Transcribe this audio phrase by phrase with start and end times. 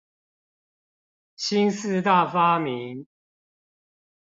[1.35, 3.05] 新四大發明